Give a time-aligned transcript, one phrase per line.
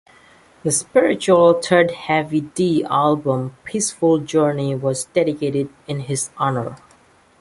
[0.63, 6.77] The spiritual third Heavy D album, "Peaceful Journey" was dedicated in his honor.